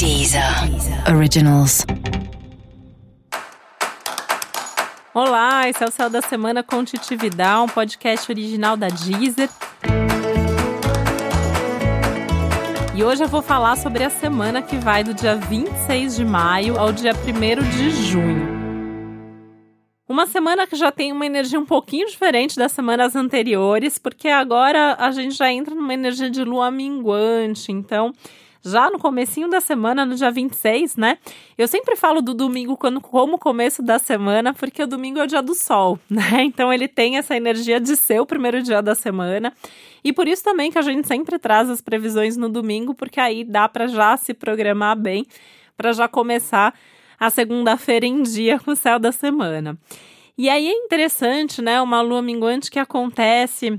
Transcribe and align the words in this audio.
Deezer 0.00 0.42
Originals. 1.14 1.84
Olá, 5.12 5.68
esse 5.68 5.84
é 5.84 5.86
o 5.86 5.90
Céu 5.90 6.08
da 6.08 6.22
Semana 6.22 6.62
com 6.62 6.82
Titividade, 6.82 7.64
um 7.64 7.66
podcast 7.68 8.32
original 8.32 8.78
da 8.78 8.88
Deezer. 8.88 9.50
E 12.96 13.04
hoje 13.04 13.24
eu 13.24 13.28
vou 13.28 13.42
falar 13.42 13.76
sobre 13.76 14.02
a 14.02 14.08
semana 14.08 14.62
que 14.62 14.78
vai 14.78 15.04
do 15.04 15.12
dia 15.12 15.36
26 15.36 16.16
de 16.16 16.24
maio 16.24 16.78
ao 16.78 16.94
dia 16.94 17.12
1 17.12 17.68
de 17.68 17.90
junho. 17.90 18.48
Uma 20.08 20.26
semana 20.26 20.66
que 20.66 20.76
já 20.76 20.90
tem 20.90 21.12
uma 21.12 21.26
energia 21.26 21.60
um 21.60 21.66
pouquinho 21.66 22.08
diferente 22.08 22.56
das 22.56 22.72
semanas 22.72 23.14
anteriores, 23.14 23.98
porque 23.98 24.28
agora 24.28 24.96
a 24.98 25.10
gente 25.10 25.34
já 25.34 25.52
entra 25.52 25.74
numa 25.74 25.92
energia 25.92 26.30
de 26.30 26.42
lua 26.42 26.70
minguante, 26.70 27.70
então 27.70 28.14
já 28.62 28.90
no 28.90 28.98
comecinho 28.98 29.48
da 29.48 29.60
semana, 29.60 30.04
no 30.04 30.14
dia 30.14 30.30
26, 30.30 30.96
né? 30.96 31.18
Eu 31.56 31.66
sempre 31.66 31.96
falo 31.96 32.20
do 32.20 32.34
domingo 32.34 32.76
quando, 32.76 33.00
como 33.00 33.38
começo 33.38 33.82
da 33.82 33.98
semana, 33.98 34.52
porque 34.52 34.82
o 34.82 34.86
domingo 34.86 35.18
é 35.18 35.24
o 35.24 35.26
dia 35.26 35.42
do 35.42 35.54
sol, 35.54 35.98
né? 36.08 36.42
Então 36.42 36.72
ele 36.72 36.86
tem 36.86 37.16
essa 37.16 37.36
energia 37.36 37.80
de 37.80 37.96
ser 37.96 38.20
o 38.20 38.26
primeiro 38.26 38.62
dia 38.62 38.82
da 38.82 38.94
semana. 38.94 39.52
E 40.04 40.12
por 40.12 40.28
isso 40.28 40.44
também 40.44 40.70
que 40.70 40.78
a 40.78 40.82
gente 40.82 41.06
sempre 41.06 41.38
traz 41.38 41.70
as 41.70 41.80
previsões 41.80 42.36
no 42.36 42.48
domingo, 42.48 42.94
porque 42.94 43.20
aí 43.20 43.44
dá 43.44 43.68
para 43.68 43.86
já 43.86 44.16
se 44.16 44.34
programar 44.34 44.96
bem, 44.96 45.26
para 45.76 45.92
já 45.92 46.06
começar 46.06 46.74
a 47.18 47.28
segunda-feira 47.30 48.06
em 48.06 48.22
dia 48.22 48.58
com 48.58 48.72
o 48.72 48.76
céu 48.76 48.98
da 48.98 49.12
semana. 49.12 49.78
E 50.36 50.48
aí 50.48 50.68
é 50.68 50.72
interessante, 50.72 51.60
né? 51.60 51.80
Uma 51.82 52.00
lua 52.00 52.22
minguante 52.22 52.70
que 52.70 52.78
acontece 52.78 53.78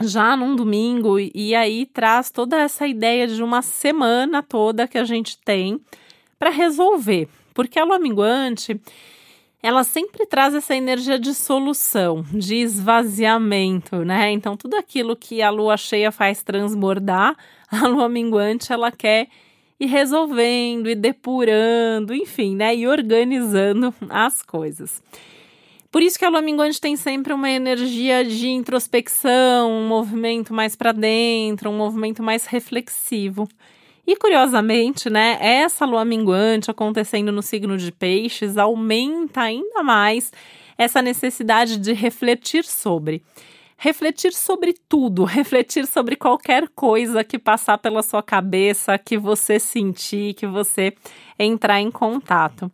já 0.00 0.36
num 0.36 0.56
domingo, 0.56 1.18
e 1.18 1.54
aí 1.54 1.86
traz 1.86 2.30
toda 2.30 2.58
essa 2.58 2.86
ideia 2.86 3.26
de 3.26 3.42
uma 3.42 3.62
semana 3.62 4.42
toda 4.42 4.88
que 4.88 4.98
a 4.98 5.04
gente 5.04 5.38
tem 5.38 5.80
para 6.38 6.50
resolver. 6.50 7.28
Porque 7.52 7.78
a 7.78 7.84
lua 7.84 7.98
minguante, 7.98 8.80
ela 9.62 9.84
sempre 9.84 10.26
traz 10.26 10.54
essa 10.54 10.74
energia 10.74 11.18
de 11.18 11.32
solução, 11.32 12.24
de 12.32 12.56
esvaziamento, 12.56 14.04
né? 14.04 14.32
Então, 14.32 14.56
tudo 14.56 14.74
aquilo 14.74 15.14
que 15.14 15.40
a 15.40 15.50
lua 15.50 15.76
cheia 15.76 16.10
faz 16.10 16.42
transbordar, 16.42 17.36
a 17.70 17.86
lua 17.86 18.08
minguante, 18.08 18.72
ela 18.72 18.90
quer 18.90 19.28
ir 19.78 19.86
resolvendo 19.86 20.88
e 20.88 20.94
depurando, 20.94 22.12
enfim, 22.12 22.56
né? 22.56 22.74
E 22.74 22.86
organizando 22.86 23.94
as 24.10 24.42
coisas. 24.42 25.00
Por 25.94 26.02
isso 26.02 26.18
que 26.18 26.24
a 26.24 26.28
lua 26.28 26.42
minguante 26.42 26.80
tem 26.80 26.96
sempre 26.96 27.32
uma 27.32 27.48
energia 27.48 28.24
de 28.24 28.48
introspecção, 28.48 29.70
um 29.70 29.86
movimento 29.86 30.52
mais 30.52 30.74
para 30.74 30.90
dentro, 30.90 31.70
um 31.70 31.76
movimento 31.76 32.20
mais 32.20 32.46
reflexivo. 32.46 33.46
E 34.04 34.16
curiosamente, 34.16 35.08
né, 35.08 35.38
essa 35.40 35.86
lua 35.86 36.04
minguante 36.04 36.68
acontecendo 36.68 37.30
no 37.30 37.40
signo 37.42 37.78
de 37.78 37.92
Peixes 37.92 38.58
aumenta 38.58 39.42
ainda 39.42 39.84
mais 39.84 40.32
essa 40.76 41.00
necessidade 41.00 41.78
de 41.78 41.92
refletir 41.92 42.64
sobre. 42.64 43.22
Refletir 43.76 44.32
sobre 44.32 44.74
tudo, 44.88 45.22
refletir 45.22 45.86
sobre 45.86 46.16
qualquer 46.16 46.66
coisa 46.70 47.22
que 47.22 47.38
passar 47.38 47.78
pela 47.78 48.02
sua 48.02 48.20
cabeça, 48.20 48.98
que 48.98 49.16
você 49.16 49.60
sentir, 49.60 50.34
que 50.34 50.44
você 50.48 50.92
entrar 51.38 51.80
em 51.80 51.92
contato. 51.92 52.68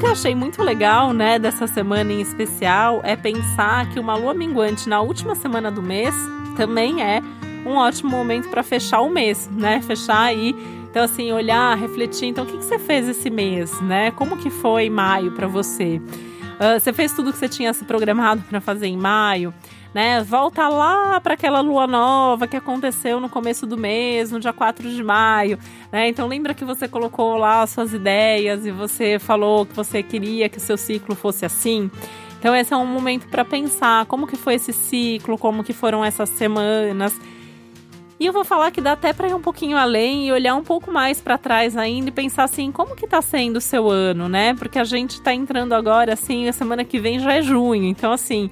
Que 0.00 0.06
eu 0.06 0.12
achei 0.12 0.34
muito 0.34 0.62
legal, 0.62 1.12
né, 1.12 1.38
dessa 1.38 1.66
semana 1.66 2.10
em 2.10 2.22
especial, 2.22 3.02
é 3.04 3.14
pensar 3.14 3.86
que 3.90 4.00
uma 4.00 4.16
lua 4.16 4.32
minguante 4.32 4.88
na 4.88 5.02
última 5.02 5.34
semana 5.34 5.70
do 5.70 5.82
mês 5.82 6.14
também 6.56 7.02
é 7.02 7.22
um 7.66 7.72
ótimo 7.72 8.08
momento 8.08 8.48
para 8.48 8.62
fechar 8.62 9.02
o 9.02 9.10
mês, 9.10 9.46
né? 9.52 9.82
Fechar 9.82 10.22
aí. 10.22 10.54
Então, 10.90 11.04
assim, 11.04 11.30
olhar, 11.32 11.76
refletir. 11.76 12.28
Então, 12.28 12.44
o 12.44 12.46
que, 12.46 12.56
que 12.56 12.64
você 12.64 12.78
fez 12.78 13.06
esse 13.08 13.28
mês, 13.28 13.78
né? 13.82 14.10
Como 14.12 14.38
que 14.38 14.48
foi 14.48 14.88
maio 14.88 15.32
para 15.32 15.46
você? 15.46 16.00
Uh, 16.00 16.80
você 16.80 16.94
fez 16.94 17.12
tudo 17.12 17.30
que 17.30 17.38
você 17.38 17.48
tinha 17.48 17.70
se 17.74 17.84
programado 17.84 18.42
para 18.48 18.58
fazer 18.58 18.86
em 18.86 18.96
maio? 18.96 19.52
Né? 19.94 20.22
Volta 20.22 20.68
lá 20.68 21.20
para 21.20 21.34
aquela 21.34 21.60
lua 21.60 21.86
nova 21.86 22.46
que 22.46 22.56
aconteceu 22.56 23.20
no 23.20 23.28
começo 23.28 23.66
do 23.66 23.76
mês, 23.76 24.30
no 24.30 24.38
dia 24.38 24.52
4 24.52 24.88
de 24.88 25.02
maio, 25.02 25.58
né? 25.90 26.08
Então 26.08 26.26
lembra 26.28 26.54
que 26.54 26.64
você 26.64 26.86
colocou 26.86 27.36
lá 27.36 27.62
as 27.62 27.70
suas 27.70 27.92
ideias 27.92 28.64
e 28.64 28.70
você 28.70 29.18
falou 29.18 29.66
que 29.66 29.74
você 29.74 30.02
queria 30.02 30.48
que 30.48 30.58
o 30.58 30.60
seu 30.60 30.76
ciclo 30.76 31.14
fosse 31.14 31.44
assim. 31.44 31.90
Então 32.38 32.54
esse 32.54 32.72
é 32.72 32.76
um 32.76 32.86
momento 32.86 33.28
para 33.28 33.44
pensar 33.44 34.06
como 34.06 34.26
que 34.26 34.36
foi 34.36 34.54
esse 34.54 34.72
ciclo, 34.72 35.36
como 35.36 35.62
que 35.62 35.72
foram 35.72 36.04
essas 36.04 36.28
semanas. 36.30 37.14
E 38.18 38.26
eu 38.26 38.34
vou 38.34 38.44
falar 38.44 38.70
que 38.70 38.82
dá 38.82 38.92
até 38.92 39.14
para 39.14 39.28
ir 39.28 39.34
um 39.34 39.40
pouquinho 39.40 39.78
além 39.78 40.28
e 40.28 40.32
olhar 40.32 40.54
um 40.54 40.62
pouco 40.62 40.92
mais 40.92 41.22
para 41.22 41.38
trás 41.38 41.74
ainda 41.74 42.10
e 42.10 42.12
pensar 42.12 42.44
assim, 42.44 42.70
como 42.70 42.94
que 42.94 43.06
tá 43.06 43.22
sendo 43.22 43.56
o 43.56 43.60
seu 43.62 43.88
ano, 43.88 44.28
né? 44.28 44.54
Porque 44.54 44.78
a 44.78 44.84
gente 44.84 45.22
tá 45.22 45.34
entrando 45.34 45.72
agora 45.72 46.12
assim, 46.12 46.46
a 46.46 46.52
semana 46.52 46.84
que 46.84 46.98
vem 47.00 47.18
já 47.18 47.32
é 47.32 47.42
junho. 47.42 47.84
Então 47.84 48.12
assim, 48.12 48.50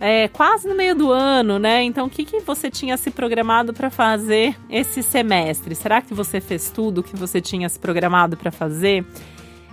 é, 0.00 0.28
quase 0.28 0.66
no 0.66 0.74
meio 0.74 0.94
do 0.94 1.12
ano, 1.12 1.58
né? 1.58 1.82
Então, 1.82 2.06
o 2.06 2.10
que, 2.10 2.24
que 2.24 2.40
você 2.40 2.70
tinha 2.70 2.96
se 2.96 3.10
programado 3.10 3.74
para 3.74 3.90
fazer 3.90 4.56
esse 4.70 5.02
semestre? 5.02 5.74
Será 5.74 6.00
que 6.00 6.14
você 6.14 6.40
fez 6.40 6.70
tudo 6.70 7.02
que 7.02 7.14
você 7.14 7.38
tinha 7.38 7.68
se 7.68 7.78
programado 7.78 8.34
para 8.34 8.50
fazer? 8.50 9.04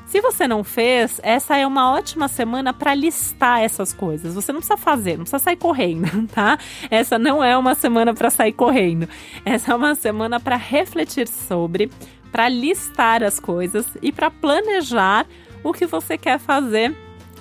Se 0.05 0.21
você 0.21 0.47
não 0.47 0.63
fez, 0.63 1.19
essa 1.23 1.57
é 1.57 1.65
uma 1.65 1.91
ótima 1.91 2.27
semana 2.27 2.73
para 2.73 2.93
listar 2.93 3.61
essas 3.61 3.93
coisas. 3.93 4.35
Você 4.35 4.51
não 4.51 4.59
precisa 4.59 4.77
fazer, 4.77 5.11
não 5.11 5.23
precisa 5.23 5.39
sair 5.39 5.57
correndo, 5.57 6.27
tá? 6.33 6.57
Essa 6.89 7.17
não 7.17 7.41
é 7.41 7.57
uma 7.57 7.73
semana 7.73 8.13
para 8.13 8.29
sair 8.29 8.53
correndo. 8.53 9.07
Essa 9.45 9.71
é 9.71 9.75
uma 9.75 9.95
semana 9.95 10.39
para 10.39 10.57
refletir 10.57 11.27
sobre, 11.27 11.89
para 12.31 12.49
listar 12.49 13.23
as 13.23 13.39
coisas 13.39 13.85
e 14.01 14.11
para 14.11 14.29
planejar 14.29 15.25
o 15.63 15.71
que 15.71 15.85
você 15.85 16.17
quer 16.17 16.37
fazer 16.37 16.95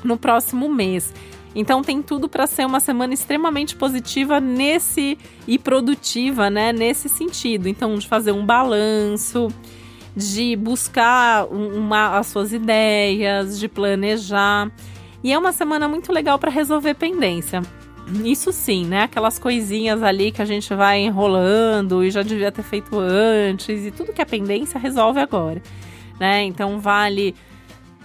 no 0.04 0.16
próximo 0.16 0.68
mês. 0.68 1.12
Então 1.58 1.82
tem 1.82 2.02
tudo 2.02 2.28
para 2.28 2.46
ser 2.46 2.66
uma 2.66 2.80
semana 2.80 3.14
extremamente 3.14 3.74
positiva 3.74 4.38
nesse 4.38 5.16
e 5.48 5.58
produtiva, 5.58 6.50
né, 6.50 6.70
nesse 6.70 7.08
sentido. 7.08 7.66
Então 7.66 7.94
de 7.94 8.06
fazer 8.06 8.30
um 8.30 8.44
balanço, 8.44 9.48
de 10.14 10.54
buscar 10.54 11.46
uma, 11.46 12.18
as 12.18 12.26
suas 12.26 12.52
ideias, 12.52 13.58
de 13.58 13.68
planejar. 13.68 14.70
E 15.24 15.32
é 15.32 15.38
uma 15.38 15.50
semana 15.50 15.88
muito 15.88 16.12
legal 16.12 16.38
para 16.38 16.50
resolver 16.50 16.92
pendência. 16.92 17.62
Isso 18.22 18.52
sim, 18.52 18.84
né? 18.84 19.04
Aquelas 19.04 19.38
coisinhas 19.38 20.02
ali 20.02 20.30
que 20.30 20.42
a 20.42 20.44
gente 20.44 20.72
vai 20.74 21.00
enrolando 21.00 22.04
e 22.04 22.10
já 22.10 22.22
devia 22.22 22.52
ter 22.52 22.62
feito 22.62 22.98
antes 22.98 23.86
e 23.86 23.90
tudo 23.90 24.12
que 24.12 24.20
é 24.20 24.26
pendência 24.26 24.78
resolve 24.78 25.20
agora, 25.20 25.62
né? 26.20 26.44
Então 26.44 26.78
vale 26.78 27.34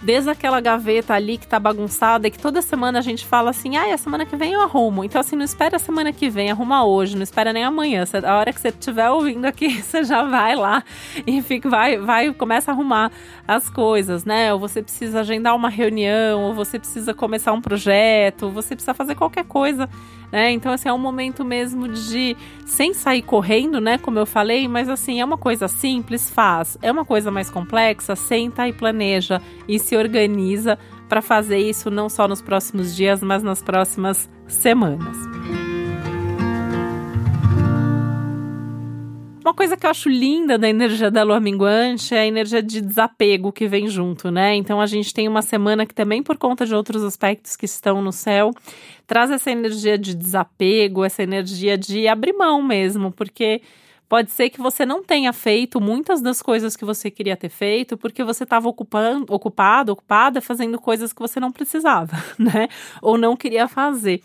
desde 0.02 0.28
aquela 0.30 0.60
gaveta 0.60 1.14
ali 1.14 1.38
que 1.38 1.46
tá 1.46 1.58
bagunçada 1.58 2.26
e 2.26 2.30
que 2.30 2.38
toda 2.38 2.60
semana 2.60 2.98
a 2.98 3.02
gente 3.02 3.24
fala 3.24 3.50
assim, 3.50 3.76
ah, 3.76 3.94
a 3.94 3.98
semana 3.98 4.26
que 4.26 4.36
vem 4.36 4.52
eu 4.52 4.60
arrumo. 4.60 5.04
Então, 5.04 5.20
assim, 5.20 5.36
não 5.36 5.44
espera 5.44 5.76
a 5.76 5.78
semana 5.78 6.12
que 6.12 6.28
vem, 6.28 6.50
arruma 6.50 6.84
hoje, 6.84 7.16
não 7.16 7.22
espera 7.22 7.52
nem 7.52 7.64
amanhã. 7.64 8.04
a 8.24 8.36
hora 8.36 8.52
que 8.52 8.60
você 8.60 8.68
estiver 8.68 9.08
ouvindo 9.10 9.44
aqui, 9.44 9.80
você 9.82 10.04
já 10.04 10.24
vai 10.24 10.56
lá 10.56 10.82
e 11.26 11.40
fica, 11.42 11.68
vai, 11.68 11.98
vai, 11.98 12.32
começa 12.34 12.70
a 12.70 12.74
arrumar 12.74 13.12
as 13.46 13.70
coisas, 13.70 14.24
né? 14.24 14.52
Ou 14.52 14.58
você 14.58 14.82
precisa 14.82 15.20
agendar 15.20 15.54
uma 15.54 15.68
reunião, 15.68 16.42
ou 16.42 16.54
você 16.54 16.78
precisa 16.78 17.14
começar 17.14 17.52
um 17.52 17.60
projeto, 17.60 18.44
ou 18.44 18.50
você 18.50 18.74
precisa 18.74 18.94
fazer 18.94 19.14
qualquer 19.14 19.44
coisa 19.44 19.88
né? 20.32 20.50
Então, 20.50 20.72
assim, 20.72 20.88
é 20.88 20.92
um 20.92 20.98
momento 20.98 21.44
mesmo 21.44 21.86
de, 21.86 22.34
sem 22.64 22.94
sair 22.94 23.20
correndo, 23.20 23.78
né? 23.78 23.98
Como 23.98 24.18
eu 24.18 24.24
falei, 24.24 24.66
mas 24.66 24.88
assim, 24.88 25.20
é 25.20 25.24
uma 25.24 25.36
coisa 25.36 25.68
simples, 25.68 26.30
faz. 26.30 26.78
É 26.80 26.90
uma 26.90 27.04
coisa 27.04 27.30
mais 27.30 27.50
complexa, 27.50 28.16
senta 28.16 28.66
e 28.66 28.72
planeja 28.72 29.42
e 29.68 29.78
se 29.78 29.91
organiza 29.96 30.78
para 31.08 31.22
fazer 31.22 31.58
isso 31.58 31.90
não 31.90 32.08
só 32.08 32.26
nos 32.26 32.40
próximos 32.40 32.94
dias, 32.94 33.22
mas 33.22 33.42
nas 33.42 33.62
próximas 33.62 34.30
semanas. 34.46 35.16
Uma 39.44 39.52
coisa 39.52 39.76
que 39.76 39.84
eu 39.84 39.90
acho 39.90 40.08
linda 40.08 40.56
da 40.56 40.68
energia 40.68 41.10
da 41.10 41.24
lua 41.24 41.40
minguante 41.40 42.14
é 42.14 42.20
a 42.20 42.26
energia 42.26 42.62
de 42.62 42.80
desapego 42.80 43.50
que 43.50 43.66
vem 43.66 43.88
junto, 43.88 44.30
né? 44.30 44.54
Então 44.54 44.80
a 44.80 44.86
gente 44.86 45.12
tem 45.12 45.26
uma 45.26 45.42
semana 45.42 45.84
que 45.84 45.92
também, 45.92 46.22
por 46.22 46.38
conta 46.38 46.64
de 46.64 46.72
outros 46.72 47.02
aspectos 47.02 47.56
que 47.56 47.66
estão 47.66 48.00
no 48.00 48.12
céu, 48.12 48.52
traz 49.04 49.32
essa 49.32 49.50
energia 49.50 49.98
de 49.98 50.14
desapego, 50.14 51.04
essa 51.04 51.24
energia 51.24 51.76
de 51.76 52.06
abrir 52.06 52.32
mão 52.32 52.62
mesmo, 52.62 53.10
porque 53.10 53.60
pode 54.12 54.30
ser 54.30 54.50
que 54.50 54.60
você 54.60 54.84
não 54.84 55.02
tenha 55.02 55.32
feito 55.32 55.80
muitas 55.80 56.20
das 56.20 56.42
coisas 56.42 56.76
que 56.76 56.84
você 56.84 57.10
queria 57.10 57.34
ter 57.34 57.48
feito 57.48 57.96
porque 57.96 58.22
você 58.22 58.44
estava 58.44 58.68
ocupando, 58.68 59.32
ocupado, 59.32 59.90
ocupada 59.90 60.42
fazendo 60.42 60.78
coisas 60.78 61.14
que 61.14 61.18
você 61.22 61.40
não 61.40 61.50
precisava, 61.50 62.14
né? 62.38 62.68
Ou 63.00 63.16
não 63.16 63.34
queria 63.34 63.66
fazer. 63.66 64.20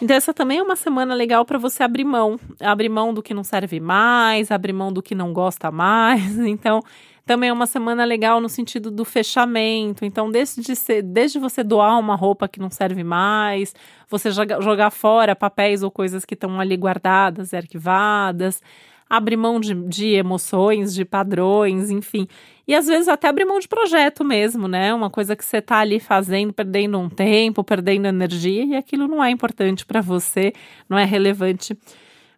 Então, 0.00 0.16
essa 0.16 0.32
também 0.32 0.58
é 0.58 0.62
uma 0.62 0.76
semana 0.76 1.12
legal 1.12 1.44
para 1.44 1.58
você 1.58 1.82
abrir 1.82 2.04
mão. 2.04 2.38
Abrir 2.60 2.88
mão 2.88 3.12
do 3.12 3.20
que 3.20 3.34
não 3.34 3.42
serve 3.42 3.80
mais, 3.80 4.52
abrir 4.52 4.72
mão 4.72 4.92
do 4.92 5.02
que 5.02 5.12
não 5.12 5.32
gosta 5.32 5.72
mais. 5.72 6.38
Então, 6.46 6.80
Também 7.24 7.48
é 7.48 7.52
uma 7.52 7.66
semana 7.66 8.04
legal 8.04 8.40
no 8.40 8.48
sentido 8.48 8.92
do 8.92 9.04
fechamento. 9.04 10.04
Então, 10.04 10.30
desde, 10.30 10.76
ser, 10.76 11.02
desde 11.02 11.40
você 11.40 11.64
doar 11.64 11.98
uma 11.98 12.14
roupa 12.14 12.46
que 12.46 12.60
não 12.60 12.70
serve 12.70 13.02
mais, 13.02 13.74
você 14.08 14.30
joga, 14.30 14.60
jogar 14.60 14.90
fora 14.92 15.34
papéis 15.34 15.82
ou 15.82 15.90
coisas 15.90 16.24
que 16.24 16.34
estão 16.34 16.60
ali 16.60 16.76
guardadas 16.76 17.52
arquivadas, 17.52 18.62
abrir 19.08 19.36
mão 19.36 19.60
de, 19.60 19.74
de 19.74 20.08
emoções, 20.14 20.94
de 20.94 21.04
padrões, 21.04 21.90
enfim. 21.90 22.26
E 22.66 22.74
às 22.74 22.86
vezes 22.86 23.06
até 23.08 23.28
abrir 23.28 23.44
mão 23.44 23.58
de 23.60 23.68
projeto 23.68 24.24
mesmo, 24.24 24.66
né? 24.66 24.92
Uma 24.92 25.08
coisa 25.08 25.36
que 25.36 25.44
você 25.44 25.62
tá 25.62 25.78
ali 25.78 26.00
fazendo, 26.00 26.52
perdendo 26.52 26.98
um 26.98 27.08
tempo, 27.08 27.62
perdendo 27.62 28.06
energia, 28.06 28.64
e 28.64 28.74
aquilo 28.74 29.06
não 29.06 29.22
é 29.22 29.30
importante 29.30 29.86
para 29.86 30.00
você, 30.00 30.52
não 30.88 30.98
é 30.98 31.04
relevante 31.04 31.78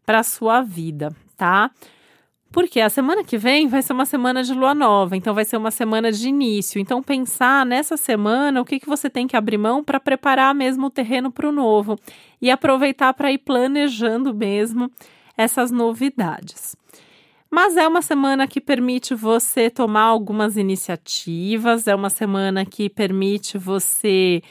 para 0.04 0.22
sua 0.22 0.60
vida, 0.60 1.14
tá? 1.36 1.70
Porque 2.50 2.80
a 2.80 2.88
semana 2.88 3.22
que 3.22 3.36
vem 3.36 3.68
vai 3.68 3.82
ser 3.82 3.92
uma 3.92 4.06
semana 4.06 4.42
de 4.42 4.54
lua 4.54 4.74
nova, 4.74 5.16
então 5.16 5.34
vai 5.34 5.44
ser 5.44 5.58
uma 5.58 5.70
semana 5.70 6.10
de 6.10 6.28
início. 6.28 6.80
Então, 6.80 7.02
pensar 7.02 7.64
nessa 7.66 7.96
semana 7.96 8.60
o 8.60 8.64
que, 8.64 8.80
que 8.80 8.88
você 8.88 9.10
tem 9.10 9.26
que 9.26 9.36
abrir 9.36 9.58
mão 9.58 9.84
para 9.84 10.00
preparar 10.00 10.54
mesmo 10.54 10.86
o 10.86 10.90
terreno 10.90 11.30
para 11.30 11.48
o 11.48 11.52
novo 11.52 11.98
e 12.40 12.50
aproveitar 12.50 13.12
para 13.12 13.30
ir 13.30 13.38
planejando 13.38 14.34
mesmo 14.34 14.90
essas 15.38 15.70
novidades. 15.70 16.76
Mas 17.50 17.76
é 17.76 17.88
uma 17.88 18.02
semana 18.02 18.46
que 18.46 18.60
permite 18.60 19.14
você 19.14 19.70
tomar 19.70 20.02
algumas 20.02 20.58
iniciativas, 20.58 21.86
é 21.86 21.94
uma 21.94 22.10
semana 22.10 22.66
que 22.66 22.90
permite 22.90 23.56
você 23.56 24.42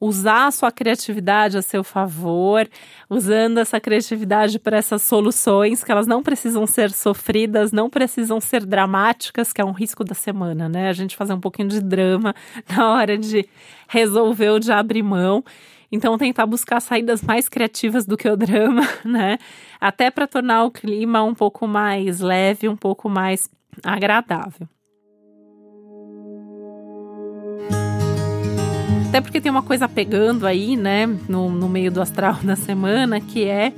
usar 0.00 0.46
a 0.46 0.50
sua 0.50 0.70
criatividade 0.70 1.56
a 1.56 1.62
seu 1.62 1.82
favor, 1.82 2.68
usando 3.08 3.58
essa 3.58 3.80
criatividade 3.80 4.58
para 4.58 4.76
essas 4.76 5.02
soluções 5.02 5.82
que 5.82 5.90
elas 5.90 6.06
não 6.06 6.22
precisam 6.22 6.66
ser 6.66 6.92
sofridas, 6.92 7.72
não 7.72 7.88
precisam 7.88 8.40
ser 8.40 8.64
dramáticas, 8.64 9.52
que 9.52 9.60
é 9.60 9.64
um 9.64 9.72
risco 9.72 10.04
da 10.04 10.14
semana, 10.14 10.68
né? 10.68 10.88
A 10.88 10.92
gente 10.92 11.16
fazer 11.16 11.32
um 11.32 11.40
pouquinho 11.40 11.68
de 11.68 11.80
drama 11.80 12.34
na 12.68 12.92
hora 12.92 13.18
de 13.18 13.46
resolver 13.88 14.50
ou 14.50 14.58
de 14.58 14.72
abrir 14.72 15.02
mão. 15.02 15.44
Então, 15.90 16.18
tentar 16.18 16.46
buscar 16.46 16.80
saídas 16.80 17.22
mais 17.22 17.48
criativas 17.48 18.04
do 18.04 18.16
que 18.16 18.28
o 18.28 18.36
drama, 18.36 18.82
né? 19.04 19.38
Até 19.80 20.10
para 20.10 20.26
tornar 20.26 20.64
o 20.64 20.70
clima 20.70 21.22
um 21.22 21.34
pouco 21.34 21.66
mais 21.66 22.20
leve, 22.20 22.68
um 22.68 22.76
pouco 22.76 23.08
mais 23.08 23.48
agradável. 23.82 24.68
Até 29.08 29.20
porque 29.20 29.40
tem 29.40 29.50
uma 29.50 29.62
coisa 29.62 29.88
pegando 29.88 30.46
aí, 30.46 30.76
né, 30.76 31.06
no, 31.28 31.48
no 31.48 31.68
meio 31.68 31.90
do 31.90 32.02
astral 32.02 32.34
da 32.44 32.56
semana, 32.56 33.20
que 33.20 33.44
é 33.44 33.72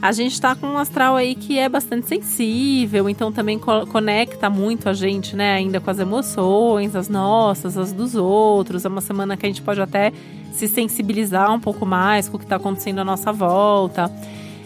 a 0.00 0.10
gente 0.10 0.40
tá 0.40 0.56
com 0.56 0.66
um 0.66 0.78
astral 0.78 1.14
aí 1.14 1.36
que 1.36 1.58
é 1.58 1.68
bastante 1.68 2.08
sensível, 2.08 3.08
então 3.08 3.30
também 3.30 3.56
co 3.56 3.86
conecta 3.86 4.50
muito 4.50 4.88
a 4.88 4.92
gente, 4.92 5.36
né, 5.36 5.52
ainda 5.52 5.78
com 5.78 5.88
as 5.88 6.00
emoções, 6.00 6.96
as 6.96 7.08
nossas, 7.08 7.78
as 7.78 7.92
dos 7.92 8.16
outros. 8.16 8.84
É 8.84 8.88
uma 8.88 9.00
semana 9.00 9.36
que 9.36 9.46
a 9.46 9.48
gente 9.48 9.62
pode 9.62 9.80
até 9.80 10.12
se 10.52 10.68
sensibilizar 10.68 11.52
um 11.52 11.60
pouco 11.60 11.84
mais 11.84 12.28
com 12.28 12.36
o 12.36 12.38
que 12.38 12.44
está 12.44 12.56
acontecendo 12.56 13.00
à 13.00 13.04
nossa 13.04 13.32
volta. 13.32 14.10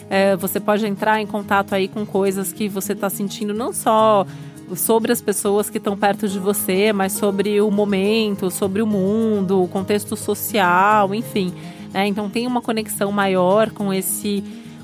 É, 0.08 0.36
você 0.36 0.60
pode 0.60 0.86
entrar 0.86 1.20
em 1.20 1.26
contato 1.26 1.74
aí 1.74 1.88
com 1.88 2.04
coisas 2.04 2.52
que 2.52 2.68
você 2.68 2.92
está 2.92 3.10
sentindo 3.10 3.52
não 3.52 3.72
só 3.72 4.26
sobre 4.74 5.12
as 5.12 5.20
pessoas 5.20 5.70
que 5.70 5.78
estão 5.78 5.96
perto 5.96 6.28
de 6.28 6.38
você, 6.38 6.92
mas 6.92 7.12
sobre 7.12 7.60
o 7.60 7.70
momento, 7.70 8.50
sobre 8.50 8.82
o 8.82 8.86
mundo, 8.86 9.62
o 9.62 9.68
contexto 9.68 10.16
social, 10.16 11.14
enfim. 11.14 11.52
Né? 11.92 12.06
Então 12.08 12.28
tem 12.28 12.46
uma 12.46 12.60
conexão 12.60 13.12
maior 13.12 13.70
com 13.70 13.92
esse 13.92 14.42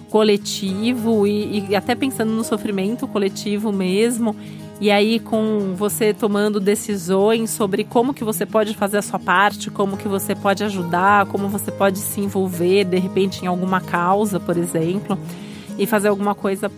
coletivo 0.09 1.27
e, 1.27 1.71
e 1.71 1.77
até 1.77 1.95
pensando 1.95 2.33
no 2.33 2.45
sofrimento 2.45 3.09
coletivo 3.09 3.73
mesmo. 3.73 4.37
E 4.83 4.91
aí 4.91 5.21
com 5.21 5.77
você 5.77 6.13
tomando 6.13 6.59
decisões 6.59 7.51
sobre 7.51 7.85
como 7.85 8.13
que 8.13 8.25
você 8.25 8.45
pode 8.45 8.75
fazer 8.75 8.99
a 8.99 9.03
sua 9.03 9.17
parte, 9.21 9.71
como 9.71 9.97
que 9.97 10.09
você 10.09 10.35
pode 10.35 10.65
ajudar, 10.65 11.27
como 11.27 11.47
você 11.47 11.71
pode 11.71 12.01
se 12.01 12.21
envolver 12.21 12.83
de 12.83 12.99
repente 12.99 13.45
em 13.45 13.47
alguma 13.47 13.81
causa, 13.81 14.41
por 14.41 14.57
exemplo, 14.57 15.17
e 15.79 15.87
fazer 15.87 16.09
alguma 16.09 16.35
coisa 16.35 16.69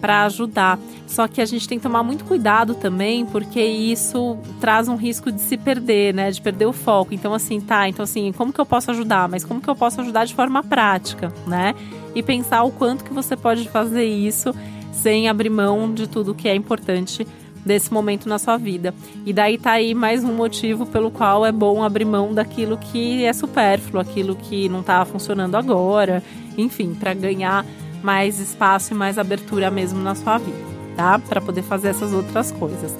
para 0.00 0.26
ajudar. 0.26 0.78
Só 1.08 1.26
que 1.26 1.40
a 1.40 1.44
gente 1.44 1.68
tem 1.68 1.76
que 1.76 1.82
tomar 1.82 2.04
muito 2.04 2.24
cuidado 2.24 2.76
também, 2.76 3.26
porque 3.26 3.60
isso 3.60 4.38
traz 4.60 4.86
um 4.86 4.94
risco 4.94 5.32
de 5.32 5.40
se 5.40 5.56
perder, 5.56 6.14
né? 6.14 6.30
De 6.30 6.40
perder 6.40 6.66
o 6.66 6.72
foco. 6.72 7.12
Então, 7.12 7.34
assim, 7.34 7.60
tá, 7.60 7.88
então 7.88 8.04
assim, 8.04 8.30
como 8.30 8.52
que 8.52 8.60
eu 8.60 8.66
posso 8.66 8.92
ajudar? 8.92 9.28
Mas 9.28 9.44
como 9.44 9.60
que 9.60 9.68
eu 9.68 9.74
posso 9.74 10.00
ajudar 10.00 10.24
de 10.24 10.36
forma 10.36 10.62
prática, 10.62 11.32
né? 11.48 11.74
E 12.14 12.22
pensar 12.22 12.62
o 12.62 12.70
quanto 12.70 13.02
que 13.02 13.12
você 13.12 13.36
pode 13.36 13.68
fazer 13.68 14.04
isso 14.04 14.54
sem 14.92 15.28
abrir 15.28 15.50
mão 15.50 15.92
de 15.92 16.08
tudo 16.08 16.32
que 16.32 16.48
é 16.48 16.54
importante 16.54 17.26
desse 17.64 17.92
momento 17.92 18.28
na 18.28 18.38
sua 18.38 18.56
vida. 18.56 18.94
E 19.24 19.32
daí 19.32 19.58
tá 19.58 19.72
aí 19.72 19.94
mais 19.94 20.24
um 20.24 20.34
motivo 20.34 20.86
pelo 20.86 21.10
qual 21.10 21.44
é 21.44 21.52
bom 21.52 21.82
abrir 21.82 22.04
mão 22.04 22.32
daquilo 22.32 22.78
que 22.78 23.24
é 23.24 23.32
supérfluo, 23.32 24.00
aquilo 24.00 24.34
que 24.34 24.68
não 24.68 24.82
tá 24.82 25.04
funcionando 25.04 25.56
agora, 25.56 26.22
enfim, 26.56 26.94
para 26.94 27.14
ganhar 27.14 27.64
mais 28.02 28.40
espaço 28.40 28.92
e 28.92 28.96
mais 28.96 29.18
abertura 29.18 29.70
mesmo 29.70 30.00
na 30.00 30.14
sua 30.14 30.38
vida, 30.38 30.58
tá? 30.96 31.18
Para 31.18 31.40
poder 31.40 31.62
fazer 31.62 31.88
essas 31.88 32.12
outras 32.12 32.50
coisas. 32.50 32.96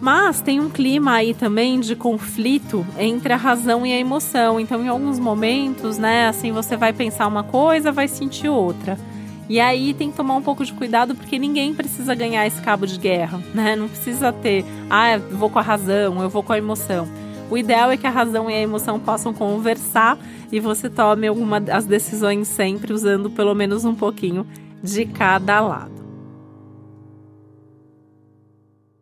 Mas 0.00 0.40
tem 0.40 0.60
um 0.60 0.70
clima 0.70 1.14
aí 1.14 1.34
também 1.34 1.80
de 1.80 1.96
conflito 1.96 2.86
entre 2.96 3.32
a 3.32 3.36
razão 3.36 3.84
e 3.84 3.92
a 3.92 3.98
emoção. 3.98 4.60
Então, 4.60 4.82
em 4.82 4.88
alguns 4.88 5.18
momentos, 5.18 5.98
né, 5.98 6.28
assim, 6.28 6.52
você 6.52 6.76
vai 6.76 6.92
pensar 6.92 7.26
uma 7.26 7.42
coisa, 7.42 7.90
vai 7.90 8.06
sentir 8.06 8.48
outra. 8.48 8.96
E 9.48 9.58
aí 9.58 9.94
tem 9.94 10.10
que 10.10 10.16
tomar 10.16 10.36
um 10.36 10.42
pouco 10.42 10.64
de 10.64 10.72
cuidado 10.72 11.14
porque 11.14 11.38
ninguém 11.38 11.74
precisa 11.74 12.14
ganhar 12.14 12.46
esse 12.46 12.60
cabo 12.60 12.86
de 12.86 12.98
guerra, 12.98 13.40
né? 13.54 13.74
Não 13.74 13.88
precisa 13.88 14.32
ter, 14.32 14.64
ah, 14.90 15.14
eu 15.14 15.20
vou 15.36 15.48
com 15.48 15.58
a 15.58 15.62
razão, 15.62 16.20
eu 16.20 16.28
vou 16.28 16.42
com 16.42 16.52
a 16.52 16.58
emoção. 16.58 17.08
O 17.50 17.56
ideal 17.56 17.90
é 17.90 17.96
que 17.96 18.06
a 18.06 18.10
razão 18.10 18.50
e 18.50 18.54
a 18.54 18.60
emoção 18.60 19.00
possam 19.00 19.32
conversar 19.32 20.18
e 20.52 20.60
você 20.60 20.90
tome 20.90 21.26
alguma 21.26 21.56
as 21.72 21.86
decisões 21.86 22.46
sempre 22.46 22.92
usando 22.92 23.30
pelo 23.30 23.54
menos 23.54 23.86
um 23.86 23.94
pouquinho 23.94 24.46
de 24.82 25.06
cada 25.06 25.60
lado. 25.60 25.97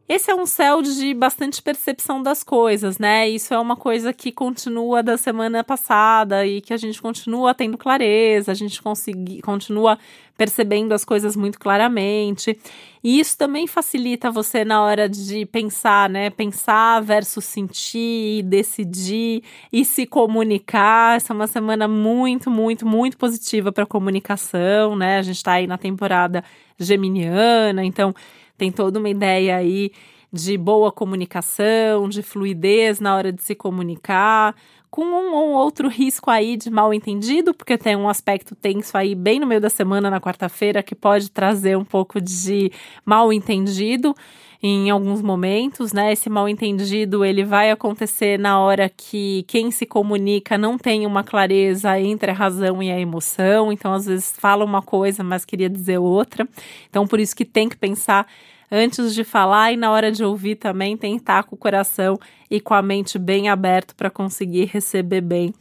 Esse 0.08 0.30
é 0.30 0.34
um 0.36 0.46
céu 0.46 0.82
de 0.82 1.12
bastante 1.14 1.60
percepção 1.60 2.22
das 2.22 2.44
coisas, 2.44 2.96
né? 2.96 3.28
Isso 3.28 3.52
é 3.52 3.58
uma 3.58 3.74
coisa 3.74 4.12
que 4.12 4.30
continua 4.30 5.02
da 5.02 5.16
semana 5.16 5.64
passada 5.64 6.46
e 6.46 6.60
que 6.60 6.72
a 6.72 6.76
gente 6.76 7.02
continua 7.02 7.52
tendo 7.52 7.76
clareza, 7.76 8.52
a 8.52 8.54
gente 8.54 8.80
consegui, 8.80 9.42
continua 9.42 9.98
percebendo 10.38 10.92
as 10.92 11.04
coisas 11.04 11.34
muito 11.34 11.58
claramente. 11.58 12.56
E 13.02 13.18
isso 13.18 13.36
também 13.36 13.66
facilita 13.66 14.30
você 14.30 14.64
na 14.64 14.80
hora 14.80 15.08
de 15.08 15.44
pensar, 15.46 16.08
né? 16.08 16.30
Pensar 16.30 17.00
versus 17.02 17.44
sentir, 17.44 18.44
decidir 18.44 19.42
e 19.72 19.84
se 19.84 20.06
comunicar. 20.06 21.16
Essa 21.16 21.32
é 21.32 21.34
uma 21.34 21.48
semana 21.48 21.88
muito, 21.88 22.48
muito, 22.48 22.86
muito 22.86 23.16
positiva 23.16 23.72
para 23.72 23.84
comunicação, 23.84 24.94
né? 24.94 25.18
A 25.18 25.22
gente 25.22 25.36
está 25.36 25.54
aí 25.54 25.66
na 25.66 25.76
temporada 25.78 26.44
geminiana, 26.78 27.84
então 27.84 28.14
tem 28.56 28.70
toda 28.72 28.98
uma 28.98 29.08
ideia 29.08 29.56
aí 29.56 29.90
de 30.32 30.56
boa 30.58 30.92
comunicação, 30.92 32.08
de 32.08 32.22
fluidez 32.22 33.00
na 33.00 33.14
hora 33.14 33.32
de 33.32 33.42
se 33.42 33.54
comunicar, 33.54 34.54
com 34.90 35.04
um 35.04 35.34
ou 35.34 35.50
outro 35.50 35.88
risco 35.88 36.30
aí 36.30 36.56
de 36.56 36.70
mal 36.70 36.92
entendido, 36.92 37.52
porque 37.52 37.76
tem 37.76 37.96
um 37.96 38.08
aspecto 38.08 38.54
tenso 38.54 38.96
aí 38.96 39.14
bem 39.14 39.40
no 39.40 39.46
meio 39.46 39.60
da 39.60 39.70
semana, 39.70 40.10
na 40.10 40.20
quarta-feira, 40.20 40.82
que 40.82 40.94
pode 40.94 41.30
trazer 41.30 41.76
um 41.76 41.84
pouco 41.84 42.20
de 42.20 42.70
mal 43.04 43.32
entendido 43.32 44.14
em 44.62 44.90
alguns 44.90 45.22
momentos, 45.22 45.92
né? 45.92 46.12
Esse 46.12 46.30
mal 46.30 46.48
entendido 46.48 47.24
ele 47.24 47.44
vai 47.44 47.70
acontecer 47.70 48.38
na 48.38 48.58
hora 48.58 48.88
que 48.88 49.44
quem 49.46 49.70
se 49.70 49.86
comunica 49.86 50.56
não 50.56 50.78
tem 50.78 51.06
uma 51.06 51.22
clareza 51.22 51.98
entre 52.00 52.30
a 52.30 52.34
razão 52.34 52.82
e 52.82 52.90
a 52.90 52.98
emoção, 52.98 53.70
então 53.70 53.92
às 53.92 54.06
vezes 54.06 54.32
fala 54.38 54.64
uma 54.64 54.82
coisa, 54.82 55.22
mas 55.22 55.44
queria 55.44 55.68
dizer 55.68 55.98
outra. 55.98 56.48
Então 56.88 57.06
por 57.06 57.20
isso 57.20 57.36
que 57.36 57.44
tem 57.44 57.68
que 57.68 57.76
pensar 57.76 58.26
antes 58.70 59.14
de 59.14 59.24
falar 59.24 59.72
e 59.72 59.76
na 59.76 59.90
hora 59.90 60.10
de 60.10 60.24
ouvir 60.24 60.56
também 60.56 60.98
estar 61.16 61.44
com 61.44 61.54
o 61.54 61.58
coração 61.58 62.18
e 62.50 62.60
com 62.60 62.74
a 62.74 62.82
mente 62.82 63.18
bem 63.18 63.48
aberto 63.48 63.94
para 63.94 64.10
conseguir 64.10 64.66
receber 64.66 65.20
bem 65.20 65.54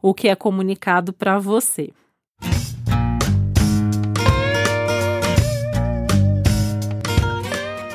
o 0.00 0.14
que 0.14 0.28
é 0.28 0.34
comunicado 0.34 1.12
para 1.12 1.38
você. 1.38 1.90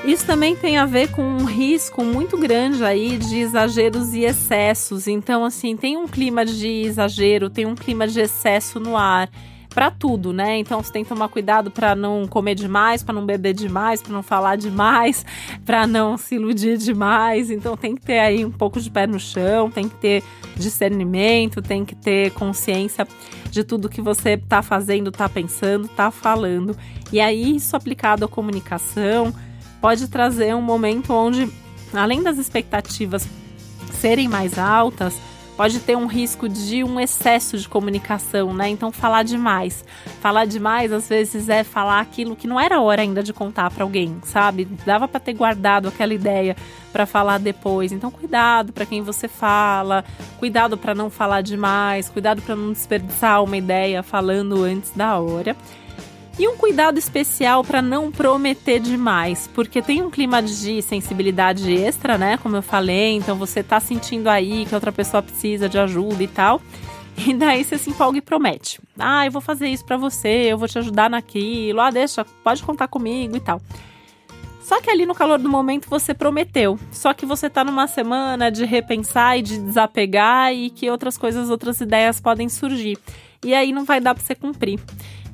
Isso 0.05 0.25
também 0.25 0.53
tem 0.53 0.77
a 0.77 0.85
ver 0.85 1.09
com 1.11 1.23
um 1.23 1.45
risco 1.45 2.03
muito 2.03 2.37
grande 2.37 2.83
aí 2.83 3.17
de 3.17 3.37
exageros 3.37 4.13
e 4.13 4.25
excessos. 4.25 5.07
Então, 5.07 5.45
assim, 5.45 5.77
tem 5.77 5.95
um 5.95 6.07
clima 6.07 6.45
de 6.45 6.67
exagero, 6.67 7.49
tem 7.49 7.65
um 7.65 7.73
clima 7.73 8.05
de 8.05 8.19
excesso 8.19 8.81
no 8.81 8.97
ar 8.97 9.29
para 9.73 9.89
tudo, 9.89 10.31
né? 10.31 10.57
Então 10.57 10.81
você 10.81 10.91
tem 10.91 11.03
que 11.03 11.09
tomar 11.09 11.27
cuidado 11.29 11.71
para 11.71 11.95
não 11.95 12.27
comer 12.27 12.55
demais, 12.55 13.03
para 13.03 13.13
não 13.13 13.25
beber 13.25 13.53
demais, 13.53 14.01
para 14.01 14.13
não 14.13 14.23
falar 14.23 14.55
demais, 14.55 15.25
para 15.65 15.87
não 15.87 16.17
se 16.17 16.35
iludir 16.35 16.77
demais. 16.77 17.49
Então 17.49 17.75
tem 17.75 17.95
que 17.95 18.01
ter 18.01 18.19
aí 18.19 18.45
um 18.45 18.51
pouco 18.51 18.79
de 18.79 18.89
pé 18.89 19.07
no 19.07 19.19
chão, 19.19 19.69
tem 19.69 19.89
que 19.89 19.95
ter 19.95 20.23
discernimento, 20.55 21.61
tem 21.61 21.83
que 21.83 21.95
ter 21.95 22.31
consciência 22.31 23.07
de 23.49 23.63
tudo 23.63 23.89
que 23.89 24.01
você 24.01 24.31
está 24.31 24.61
fazendo, 24.61 25.09
está 25.09 25.27
pensando, 25.27 25.85
está 25.85 26.11
falando. 26.11 26.77
E 27.11 27.19
aí 27.19 27.55
isso 27.55 27.75
aplicado 27.75 28.25
à 28.25 28.27
comunicação 28.27 29.33
pode 29.81 30.07
trazer 30.07 30.55
um 30.55 30.61
momento 30.61 31.13
onde 31.13 31.49
além 31.93 32.21
das 32.23 32.37
expectativas 32.37 33.27
serem 33.99 34.27
mais 34.27 34.57
altas, 34.57 35.15
pode 35.55 35.79
ter 35.79 35.95
um 35.95 36.05
risco 36.05 36.49
de 36.49 36.83
um 36.83 36.99
excesso 36.99 37.57
de 37.57 37.67
comunicação, 37.67 38.53
né? 38.53 38.69
Então 38.69 38.91
falar 38.91 39.23
demais. 39.23 39.83
Falar 40.19 40.45
demais 40.45 40.91
às 40.91 41.07
vezes 41.07 41.49
é 41.49 41.63
falar 41.63 41.99
aquilo 41.99 42.35
que 42.35 42.47
não 42.47 42.59
era 42.59 42.81
hora 42.81 43.01
ainda 43.01 43.21
de 43.21 43.33
contar 43.33 43.69
para 43.71 43.83
alguém, 43.83 44.17
sabe? 44.23 44.65
Dava 44.85 45.07
para 45.07 45.19
ter 45.19 45.33
guardado 45.33 45.87
aquela 45.87 46.13
ideia 46.13 46.55
para 46.91 47.05
falar 47.05 47.39
depois. 47.39 47.91
Então 47.91 48.11
cuidado 48.11 48.73
para 48.73 48.85
quem 48.85 49.01
você 49.01 49.27
fala, 49.27 50.03
cuidado 50.39 50.77
para 50.77 50.93
não 50.95 51.09
falar 51.09 51.41
demais, 51.41 52.09
cuidado 52.09 52.41
para 52.41 52.55
não 52.55 52.71
desperdiçar 52.71 53.43
uma 53.43 53.57
ideia 53.57 54.03
falando 54.03 54.63
antes 54.63 54.91
da 54.91 55.19
hora. 55.19 55.55
E 56.37 56.47
um 56.47 56.57
cuidado 56.57 56.97
especial 56.97 57.63
para 57.63 57.79
não 57.79 58.11
prometer 58.11 58.79
demais, 58.79 59.47
porque 59.53 59.83
tem 59.83 60.01
um 60.01 60.09
clima 60.09 60.41
de 60.41 60.81
sensibilidade 60.81 61.71
extra, 61.71 62.17
né? 62.17 62.37
Como 62.37 62.55
eu 62.55 62.63
falei, 62.63 63.13
então 63.13 63.35
você 63.35 63.61
tá 63.61 63.79
sentindo 63.79 64.27
aí 64.27 64.65
que 64.65 64.73
outra 64.73 64.91
pessoa 64.91 65.21
precisa 65.21 65.69
de 65.69 65.77
ajuda 65.77 66.23
e 66.23 66.27
tal. 66.27 66.61
E 67.15 67.31
daí 67.31 67.63
você 67.63 67.77
se 67.77 67.91
empolga 67.91 68.17
e 68.17 68.21
promete. 68.21 68.81
Ah, 68.97 69.23
eu 69.23 69.31
vou 69.31 69.39
fazer 69.39 69.67
isso 69.67 69.85
para 69.85 69.95
você, 69.97 70.51
eu 70.51 70.57
vou 70.57 70.67
te 70.67 70.79
ajudar 70.79 71.11
naquilo. 71.11 71.79
Ah, 71.79 71.91
deixa, 71.91 72.25
pode 72.43 72.63
contar 72.63 72.87
comigo 72.87 73.37
e 73.37 73.39
tal. 73.39 73.61
Só 74.63 74.81
que 74.81 74.89
ali 74.89 75.05
no 75.05 75.13
calor 75.13 75.37
do 75.37 75.47
momento 75.47 75.87
você 75.87 76.11
prometeu. 76.11 76.79
Só 76.91 77.13
que 77.13 77.23
você 77.23 77.51
tá 77.51 77.63
numa 77.63 77.85
semana 77.85 78.49
de 78.49 78.65
repensar 78.65 79.37
e 79.37 79.43
de 79.43 79.59
desapegar 79.59 80.51
e 80.55 80.71
que 80.71 80.89
outras 80.89 81.15
coisas, 81.15 81.51
outras 81.51 81.79
ideias 81.81 82.19
podem 82.19 82.49
surgir. 82.49 82.97
E 83.45 83.53
aí 83.53 83.71
não 83.71 83.85
vai 83.85 84.01
dar 84.01 84.15
para 84.15 84.23
você 84.23 84.33
cumprir 84.33 84.79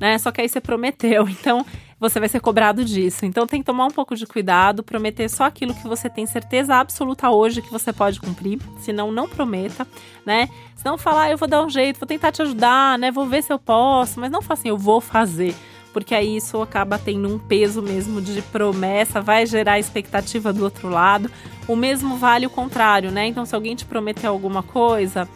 né? 0.00 0.18
Só 0.18 0.32
que 0.32 0.40
aí 0.40 0.48
você 0.48 0.60
prometeu, 0.60 1.28
então 1.30 1.64
você 2.00 2.18
vai 2.18 2.28
ser 2.28 2.40
cobrado 2.40 2.84
disso. 2.84 3.26
Então 3.26 3.46
tem 3.46 3.60
que 3.60 3.66
tomar 3.66 3.84
um 3.84 3.90
pouco 3.90 4.16
de 4.16 4.26
cuidado, 4.26 4.82
prometer 4.82 5.28
só 5.28 5.44
aquilo 5.44 5.74
que 5.74 5.86
você 5.86 6.08
tem 6.08 6.24
certeza 6.26 6.76
absoluta 6.76 7.30
hoje 7.30 7.60
que 7.60 7.70
você 7.70 7.92
pode 7.92 8.18
cumprir, 8.18 8.58
senão 8.80 9.12
não 9.12 9.28
prometa, 9.28 9.86
né? 10.24 10.48
Senão 10.74 10.96
falar, 10.96 11.24
ah, 11.24 11.30
eu 11.30 11.36
vou 11.36 11.46
dar 11.46 11.62
um 11.62 11.68
jeito, 11.68 12.00
vou 12.00 12.06
tentar 12.06 12.32
te 12.32 12.40
ajudar, 12.40 12.98
né? 12.98 13.10
Vou 13.10 13.26
ver 13.26 13.42
se 13.42 13.52
eu 13.52 13.58
posso, 13.58 14.18
mas 14.18 14.30
não 14.30 14.40
faça 14.40 14.62
assim, 14.62 14.70
eu 14.70 14.78
vou 14.78 15.00
fazer 15.00 15.54
porque 15.92 16.14
aí 16.14 16.36
isso 16.36 16.60
acaba 16.62 16.98
tendo 16.98 17.28
um 17.28 17.38
peso 17.38 17.82
mesmo 17.82 18.20
de 18.20 18.40
promessa, 18.42 19.20
vai 19.20 19.44
gerar 19.46 19.78
expectativa 19.78 20.52
do 20.52 20.62
outro 20.62 20.88
lado. 20.88 21.30
O 21.66 21.74
mesmo 21.74 22.16
vale 22.16 22.46
o 22.46 22.50
contrário, 22.50 23.10
né? 23.10 23.26
Então, 23.26 23.44
se 23.44 23.54
alguém 23.54 23.74
te 23.74 23.84
prometer 23.84 24.26
alguma 24.26 24.62
coisa, 24.62 25.28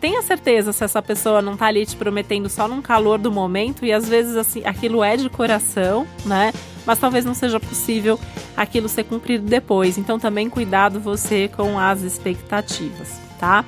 tenha 0.00 0.22
certeza 0.22 0.72
se 0.72 0.82
essa 0.82 1.02
pessoa 1.02 1.42
não 1.42 1.56
tá 1.56 1.66
ali 1.66 1.84
te 1.84 1.94
prometendo 1.94 2.48
só 2.48 2.66
num 2.66 2.80
calor 2.80 3.18
do 3.18 3.30
momento 3.30 3.84
e 3.84 3.92
às 3.92 4.08
vezes 4.08 4.36
assim, 4.36 4.64
aquilo 4.64 5.04
é 5.04 5.16
de 5.16 5.28
coração, 5.28 6.06
né? 6.24 6.52
Mas 6.86 6.98
talvez 6.98 7.24
não 7.24 7.34
seja 7.34 7.60
possível 7.60 8.18
aquilo 8.56 8.88
ser 8.88 9.04
cumprido 9.04 9.46
depois. 9.46 9.98
Então 9.98 10.18
também 10.18 10.48
cuidado 10.48 10.98
você 10.98 11.48
com 11.48 11.78
as 11.78 12.02
expectativas, 12.02 13.20
tá? 13.38 13.64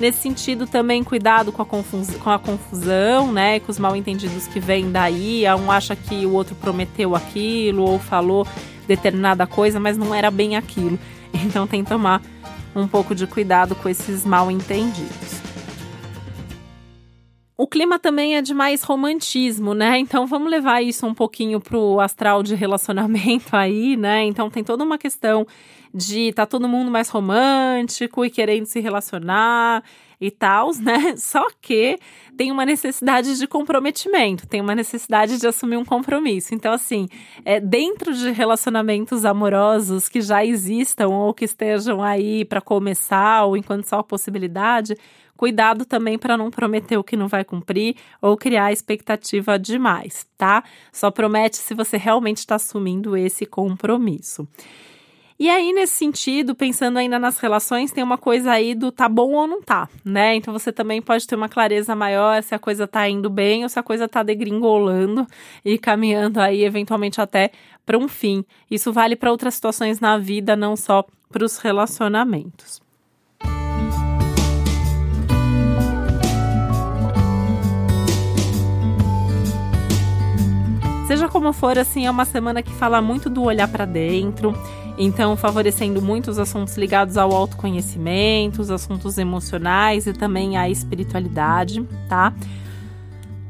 Nesse 0.00 0.18
sentido, 0.20 0.66
também 0.66 1.02
cuidado 1.02 1.50
com 1.50 1.62
a, 1.62 1.66
confusão, 1.66 2.18
com 2.18 2.30
a 2.30 2.38
confusão, 2.38 3.32
né? 3.32 3.60
Com 3.60 3.70
os 3.70 3.78
mal 3.78 3.96
entendidos 3.96 4.46
que 4.46 4.60
vêm 4.60 4.90
daí. 4.90 5.44
Um 5.58 5.70
acha 5.70 5.96
que 5.96 6.26
o 6.26 6.32
outro 6.32 6.54
prometeu 6.54 7.14
aquilo 7.14 7.82
ou 7.82 7.98
falou 7.98 8.46
determinada 8.86 9.46
coisa, 9.46 9.80
mas 9.80 9.96
não 9.96 10.14
era 10.14 10.30
bem 10.30 10.56
aquilo. 10.56 10.98
Então 11.44 11.66
tem 11.66 11.84
que 11.84 11.90
tomar 11.90 12.22
um 12.74 12.88
pouco 12.88 13.14
de 13.14 13.26
cuidado 13.26 13.74
com 13.74 13.88
esses 13.88 14.24
mal 14.24 14.50
entendidos. 14.50 15.25
O 17.58 17.66
clima 17.66 17.98
também 17.98 18.36
é 18.36 18.42
de 18.42 18.52
mais 18.52 18.82
romantismo, 18.82 19.72
né? 19.72 19.98
Então 19.98 20.26
vamos 20.26 20.50
levar 20.50 20.82
isso 20.82 21.06
um 21.06 21.14
pouquinho 21.14 21.58
pro 21.58 21.98
astral 22.00 22.42
de 22.42 22.54
relacionamento 22.54 23.48
aí, 23.56 23.96
né? 23.96 24.24
Então 24.24 24.50
tem 24.50 24.62
toda 24.62 24.84
uma 24.84 24.98
questão 24.98 25.46
de 25.94 26.34
tá 26.34 26.44
todo 26.44 26.68
mundo 26.68 26.90
mais 26.90 27.08
romântico 27.08 28.22
e 28.26 28.30
querendo 28.30 28.66
se 28.66 28.78
relacionar 28.80 29.82
e 30.20 30.30
tal, 30.30 30.70
né? 30.76 31.14
Só 31.16 31.46
que 31.62 31.98
tem 32.36 32.52
uma 32.52 32.66
necessidade 32.66 33.38
de 33.38 33.46
comprometimento, 33.46 34.46
tem 34.46 34.60
uma 34.60 34.74
necessidade 34.74 35.38
de 35.38 35.46
assumir 35.46 35.78
um 35.78 35.84
compromisso. 35.84 36.54
Então, 36.54 36.74
assim, 36.74 37.08
é, 37.42 37.58
dentro 37.58 38.12
de 38.12 38.30
relacionamentos 38.32 39.24
amorosos 39.24 40.10
que 40.10 40.20
já 40.20 40.44
existam 40.44 41.08
ou 41.08 41.32
que 41.32 41.46
estejam 41.46 42.02
aí 42.02 42.44
para 42.44 42.60
começar 42.60 43.44
ou 43.44 43.56
enquanto 43.56 43.86
só 43.86 44.02
possibilidade, 44.02 44.94
Cuidado 45.36 45.84
também 45.84 46.18
para 46.18 46.36
não 46.36 46.50
prometer 46.50 46.96
o 46.96 47.04
que 47.04 47.16
não 47.16 47.28
vai 47.28 47.44
cumprir 47.44 47.96
ou 48.20 48.36
criar 48.36 48.72
expectativa 48.72 49.58
demais, 49.58 50.26
tá? 50.36 50.64
Só 50.92 51.10
promete 51.10 51.56
se 51.56 51.74
você 51.74 51.96
realmente 51.96 52.38
está 52.38 52.54
assumindo 52.54 53.16
esse 53.16 53.44
compromisso. 53.44 54.48
E 55.38 55.50
aí, 55.50 55.70
nesse 55.70 55.92
sentido, 55.92 56.54
pensando 56.54 56.98
ainda 56.98 57.18
nas 57.18 57.38
relações, 57.38 57.92
tem 57.92 58.02
uma 58.02 58.16
coisa 58.16 58.52
aí 58.52 58.74
do 58.74 58.90
tá 58.90 59.06
bom 59.06 59.32
ou 59.32 59.46
não 59.46 59.60
tá, 59.60 59.86
né? 60.02 60.34
Então 60.34 60.50
você 60.50 60.72
também 60.72 61.02
pode 61.02 61.26
ter 61.26 61.36
uma 61.36 61.48
clareza 61.48 61.94
maior 61.94 62.42
se 62.42 62.54
a 62.54 62.58
coisa 62.58 62.88
tá 62.88 63.06
indo 63.06 63.28
bem 63.28 63.62
ou 63.62 63.68
se 63.68 63.78
a 63.78 63.82
coisa 63.82 64.08
tá 64.08 64.22
degringolando 64.22 65.26
e 65.62 65.76
caminhando 65.76 66.40
aí 66.40 66.64
eventualmente 66.64 67.20
até 67.20 67.50
para 67.84 67.98
um 67.98 68.08
fim. 68.08 68.46
Isso 68.70 68.90
vale 68.94 69.14
para 69.14 69.30
outras 69.30 69.54
situações 69.54 70.00
na 70.00 70.16
vida, 70.16 70.56
não 70.56 70.74
só 70.74 71.04
para 71.30 71.44
os 71.44 71.58
relacionamentos. 71.58 72.85
Seja 81.06 81.28
como 81.28 81.52
for, 81.52 81.78
assim, 81.78 82.04
é 82.04 82.10
uma 82.10 82.24
semana 82.24 82.62
que 82.62 82.72
fala 82.72 83.00
muito 83.00 83.30
do 83.30 83.44
olhar 83.44 83.68
para 83.68 83.84
dentro, 83.84 84.52
então 84.98 85.36
favorecendo 85.36 86.02
muitos 86.02 86.36
assuntos 86.36 86.76
ligados 86.76 87.16
ao 87.16 87.32
autoconhecimento, 87.32 88.60
os 88.60 88.72
assuntos 88.72 89.16
emocionais 89.16 90.08
e 90.08 90.12
também 90.12 90.56
à 90.56 90.68
espiritualidade, 90.68 91.80
tá? 92.08 92.34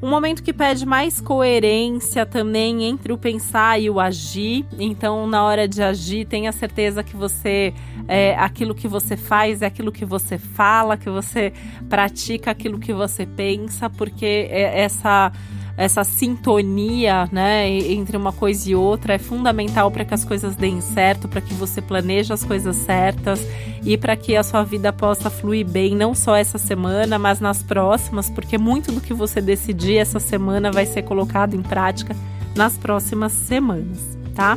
Um 0.02 0.10
momento 0.10 0.42
que 0.42 0.52
pede 0.52 0.84
mais 0.84 1.18
coerência 1.18 2.26
também 2.26 2.84
entre 2.84 3.10
o 3.10 3.16
pensar 3.16 3.80
e 3.80 3.88
o 3.88 3.98
agir. 3.98 4.66
Então, 4.78 5.26
na 5.26 5.42
hora 5.42 5.66
de 5.66 5.82
agir, 5.82 6.26
tenha 6.26 6.52
certeza 6.52 7.02
que 7.02 7.16
você 7.16 7.72
é 8.06 8.36
aquilo 8.36 8.74
que 8.74 8.86
você 8.86 9.16
faz, 9.16 9.62
é 9.62 9.66
aquilo 9.66 9.90
que 9.90 10.04
você 10.04 10.36
fala, 10.36 10.98
que 10.98 11.08
você 11.08 11.54
pratica 11.88 12.50
aquilo 12.50 12.78
que 12.78 12.92
você 12.92 13.24
pensa, 13.24 13.88
porque 13.88 14.46
é 14.50 14.82
essa 14.82 15.32
essa 15.76 16.04
sintonia, 16.04 17.28
né, 17.30 17.68
entre 17.68 18.16
uma 18.16 18.32
coisa 18.32 18.70
e 18.70 18.74
outra 18.74 19.14
é 19.14 19.18
fundamental 19.18 19.90
para 19.90 20.04
que 20.04 20.14
as 20.14 20.24
coisas 20.24 20.56
deem 20.56 20.80
certo, 20.80 21.28
para 21.28 21.40
que 21.40 21.52
você 21.52 21.82
planeje 21.82 22.32
as 22.32 22.42
coisas 22.42 22.76
certas 22.76 23.46
e 23.84 23.96
para 23.96 24.16
que 24.16 24.34
a 24.34 24.42
sua 24.42 24.62
vida 24.62 24.92
possa 24.92 25.28
fluir 25.28 25.66
bem, 25.66 25.94
não 25.94 26.14
só 26.14 26.34
essa 26.34 26.58
semana, 26.58 27.18
mas 27.18 27.40
nas 27.40 27.62
próximas, 27.62 28.30
porque 28.30 28.56
muito 28.56 28.90
do 28.90 29.00
que 29.00 29.12
você 29.12 29.40
decidir 29.40 29.98
essa 29.98 30.18
semana 30.18 30.72
vai 30.72 30.86
ser 30.86 31.02
colocado 31.02 31.54
em 31.54 31.62
prática 31.62 32.16
nas 32.54 32.78
próximas 32.78 33.32
semanas, 33.32 34.18
tá? 34.34 34.56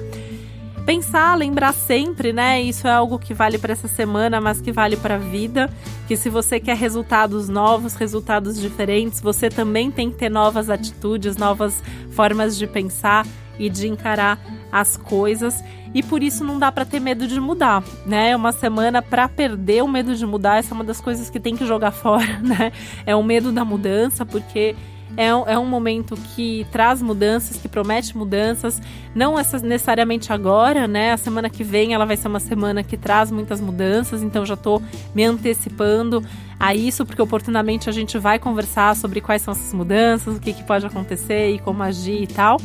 Pensar, 0.80 1.36
lembrar 1.36 1.74
sempre, 1.74 2.34
né? 2.34 2.62
Isso 2.62 2.88
é 2.88 2.92
algo 2.92 3.20
que 3.20 3.34
vale 3.34 3.58
para 3.58 3.74
essa 3.74 3.88
semana, 3.88 4.42
mas 4.42 4.62
que 4.62 4.72
vale 4.72 4.98
para 4.98 5.16
a 5.16 5.18
vida. 5.20 5.70
Que 6.08 6.16
se 6.16 6.30
você 6.30 6.60
quer 6.60 6.76
resultados 6.76 7.50
novos, 7.50 7.94
resultados 7.96 8.60
diferentes, 8.60 9.22
você 9.22 9.50
também 9.50 9.92
tem 9.92 10.10
que 10.10 10.18
ter 10.18 10.30
novas 10.30 10.70
atitudes, 10.70 11.38
novas 11.38 11.84
formas 12.12 12.58
de 12.58 12.66
pensar 12.66 13.26
e 13.60 13.70
de 13.70 13.88
encarar 13.88 14.40
as 14.72 14.98
coisas. 14.98 15.64
E 15.94 16.04
por 16.04 16.22
isso 16.22 16.44
não 16.44 16.60
dá 16.60 16.72
para 16.72 16.86
ter 16.86 17.00
medo 17.00 17.28
de 17.28 17.40
mudar, 17.40 17.84
né? 18.06 18.32
É 18.32 18.36
uma 18.36 18.52
semana 18.52 19.02
para 19.02 19.28
perder 19.28 19.84
o 19.84 19.88
medo 19.88 20.16
de 20.16 20.26
mudar, 20.26 20.58
essa 20.58 20.74
é 20.74 20.76
uma 20.76 20.84
das 20.84 21.02
coisas 21.02 21.30
que 21.30 21.40
tem 21.40 21.56
que 21.56 21.66
jogar 21.66 21.92
fora, 21.92 22.40
né? 22.40 22.72
É 23.06 23.16
o 23.16 23.24
medo 23.24 23.52
da 23.52 23.66
mudança, 23.66 24.26
porque 24.26 24.76
é, 25.20 25.28
é 25.28 25.60
um 25.60 25.66
momento 25.66 26.16
que 26.34 26.66
traz 26.72 27.02
mudanças, 27.02 27.58
que 27.58 27.68
promete 27.68 28.16
mudanças, 28.16 28.82
não 29.14 29.36
necessariamente 29.36 30.32
agora, 30.32 30.88
né? 30.88 31.12
A 31.12 31.18
semana 31.18 31.50
que 31.50 31.62
vem 31.62 31.94
ela 31.94 32.06
vai 32.06 32.16
ser 32.16 32.30
uma 32.30 32.40
semana 32.40 32.84
que 32.84 32.96
traz 32.96 33.30
muitas 33.30 33.60
mudanças, 33.60 34.24
então 34.24 34.46
já 34.46 34.54
estou 34.54 34.82
me 35.14 35.26
antecipando 35.26 36.24
a 36.58 36.74
isso, 36.74 37.06
porque 37.06 37.22
oportunamente 37.22 37.90
a 37.90 37.92
gente 37.92 38.18
vai 38.18 38.40
conversar 38.40 38.96
sobre 38.96 39.20
quais 39.20 39.42
são 39.42 39.52
essas 39.52 39.74
mudanças, 39.74 40.38
o 40.38 40.40
que, 40.40 40.54
que 40.54 40.64
pode 40.64 40.86
acontecer 40.86 41.52
e 41.52 41.60
como 41.60 41.84
agir 41.84 42.24
e 42.24 42.28
tal. 42.28 42.56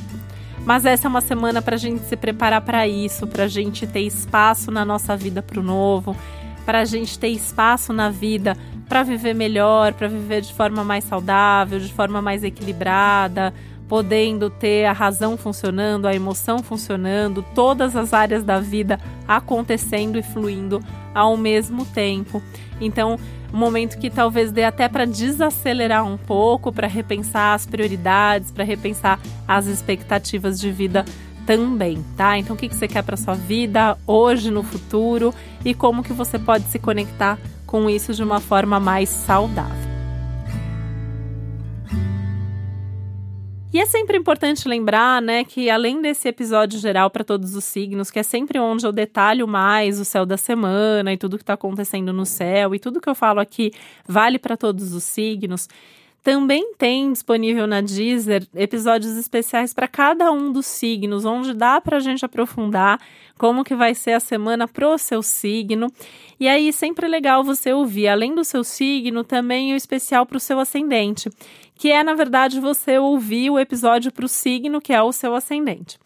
Mas 0.65 0.85
essa 0.85 1.09
é 1.09 1.11
uma 1.11 1.21
semana 1.21 1.61
para 1.61 1.75
a 1.75 1.79
gente 1.79 2.05
se 2.05 2.17
preparar 2.17 2.61
para 2.61 2.87
isso, 2.87 3.27
para 3.27 3.45
a 3.45 3.49
gente 3.49 3.85
ter 3.85 4.03
espaço 4.03 4.71
na 4.71 4.85
nossa 4.85 5.17
vida 5.17 5.43
para 5.43 5.59
o 5.59 5.63
novo, 5.63 6.17
para 6.65 6.81
a 6.81 6.85
gente 6.85 7.19
ter 7.19 7.29
espaço 7.29 7.93
na 7.93 8.11
vida 8.11 8.57
para 8.88 9.03
viver 9.03 9.35
melhor, 9.35 9.93
para 9.95 10.09
viver 10.09 10.43
de 10.43 10.53
forma 10.53 10.85
mais 10.85 11.05
saudável, 11.05 11.79
de 11.79 11.93
forma 11.93 12.21
mais 12.21 12.45
equilibrada, 12.45 13.53
podendo 13.88 14.50
ter 14.50 14.87
a 14.87 14.93
razão 14.93 15.37
funcionando, 15.37 16.07
a 16.07 16.14
emoção 16.14 16.59
funcionando, 16.62 17.45
todas 17.55 17.95
as 17.97 18.12
áreas 18.12 18.43
da 18.43 18.59
vida 18.59 18.99
acontecendo 19.26 20.19
e 20.19 20.23
fluindo 20.23 20.83
ao 21.14 21.37
mesmo 21.37 21.85
tempo. 21.87 22.43
Então, 22.81 23.19
um 23.53 23.57
momento 23.57 23.99
que 23.99 24.11
talvez 24.11 24.50
dê 24.50 24.64
até 24.64 24.88
para 24.88 25.05
desacelerar 25.05 26.05
um 26.05 26.17
pouco, 26.17 26.73
para 26.73 26.88
repensar 26.88 27.55
as 27.55 27.67
prioridades, 27.67 28.50
para 28.50 28.64
repensar 28.64 29.21
as 29.47 29.67
expectativas 29.67 30.59
de 30.59 30.73
vida 30.73 31.05
também, 31.47 32.05
tá? 32.17 32.38
Então 32.38 32.57
o 32.57 32.59
que, 32.59 32.69
que 32.69 32.75
você 32.75 32.88
quer 32.88 33.03
para 33.03 33.17
sua 33.17 33.35
vida 33.35 33.97
hoje, 34.07 34.50
no 34.50 34.62
futuro 34.62 35.33
e 35.64 35.75
como 35.75 36.03
que 36.03 36.12
você 36.12 36.38
pode 36.38 36.64
se 36.64 36.79
conectar 36.79 37.38
com 37.75 37.90
isso 37.90 38.14
de 38.14 38.23
uma 38.23 38.38
forma 38.38 38.78
mais 38.78 39.09
saudável. 39.09 39.75
E 43.73 43.81
é 43.81 43.85
sempre 43.85 44.16
importante 44.16 44.69
lembrar, 44.69 45.21
né, 45.21 45.43
que 45.43 45.69
além 45.69 46.00
desse 46.00 46.28
episódio 46.28 46.78
geral 46.78 47.11
para 47.11 47.25
todos 47.25 47.57
os 47.57 47.64
signos, 47.64 48.12
que 48.12 48.21
é 48.21 48.23
sempre 48.23 48.61
onde 48.61 48.87
eu 48.87 48.93
detalho 48.93 49.49
mais 49.49 49.99
o 49.99 50.04
céu 50.04 50.25
da 50.25 50.37
semana 50.37 51.12
e 51.12 51.16
tudo 51.16 51.37
que 51.37 51.43
está 51.43 51.54
acontecendo 51.54 52.12
no 52.12 52.25
céu, 52.25 52.76
e 52.76 52.78
tudo 52.78 53.00
que 53.00 53.09
eu 53.09 53.14
falo 53.16 53.40
aqui 53.40 53.73
vale 54.07 54.38
para 54.38 54.57
todos 54.57 54.93
os 54.93 55.02
signos. 55.02 55.69
Também 56.25 56.73
tem 56.78 57.12
disponível 57.12 57.66
na 57.66 57.83
Deezer 57.83 58.49
episódios 58.54 59.14
especiais 59.14 59.75
para 59.75 59.87
cada 59.87 60.33
um 60.33 60.50
dos 60.50 60.64
signos, 60.64 61.26
onde 61.26 61.52
dá 61.52 61.78
para 61.83 61.99
a 61.99 62.00
gente 62.00 62.25
aprofundar 62.25 62.99
como 63.37 63.62
que 63.62 63.75
vai 63.75 63.95
ser 63.95 64.12
a 64.12 64.21
semana 64.21 64.66
pro 64.66 64.97
seu 64.97 65.23
signo. 65.23 65.93
E 66.40 66.49
aí 66.49 66.73
sempre 66.73 67.04
é 67.04 67.09
legal 67.11 67.45
você 67.45 67.75
ouvir, 67.75 68.09
além 68.09 68.35
do 68.35 68.43
seu 68.43 68.64
signo, 68.64 69.23
também 69.23 69.75
o 69.75 69.76
especial 69.76 70.25
para 70.25 70.38
o 70.38 70.40
seu 70.40 70.59
ascendente, 70.59 71.28
que 71.76 71.93
é 71.93 72.02
na 72.02 72.14
verdade 72.14 72.59
você 72.59 72.97
ouvir 72.97 73.50
o 73.50 73.59
episódio 73.59 74.11
para 74.11 74.25
o 74.25 74.28
signo 74.28 74.81
que 74.81 74.95
é 74.95 75.02
o 75.02 75.12
seu 75.12 75.35
ascendente. 75.35 75.99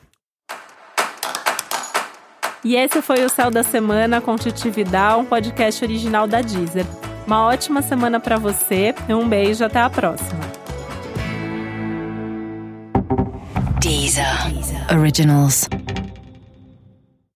E 2.68 2.76
esse 2.76 3.02
foi 3.02 3.24
o 3.24 3.30
Céu 3.30 3.50
da 3.50 3.64
Semana 3.64 4.20
com 4.20 4.36
Titi 4.36 4.70
Vidal, 4.70 5.22
um 5.22 5.26
podcast 5.26 5.86
original 5.86 6.28
da 6.28 6.42
Deezer. 6.42 6.86
Uma 7.26 7.46
ótima 7.46 7.82
semana 7.82 8.20
para 8.20 8.36
você, 8.36 8.94
um 9.08 9.26
beijo, 9.26 9.64
até 9.64 9.80
a 9.80 9.90
próxima. 9.90 10.42
Deezer. 13.80 14.26
Originals. 14.92 15.70